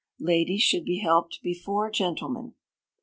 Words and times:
Ladies 0.19 0.63
should 0.63 0.83
be 0.83 0.97
helped 0.97 1.41
before 1.43 1.91
gentlemen. 1.91 2.55